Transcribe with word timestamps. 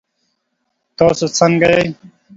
تاسو 0.97 1.25
ځنګه 1.37 1.69
يئ؟ 1.75 1.87